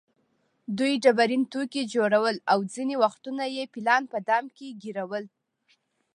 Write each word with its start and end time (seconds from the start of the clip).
دوی 0.77 0.93
ډبرین 1.03 1.43
توکي 1.53 1.83
جوړول 1.93 2.35
او 2.51 2.59
ځینې 2.73 2.95
وختونه 3.03 3.43
یې 3.55 3.63
فیلان 3.73 4.03
په 4.11 4.17
دام 4.29 4.45
کې 4.55 4.67
ګېرول. 4.81 5.25